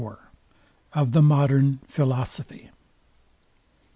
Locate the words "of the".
0.93-1.21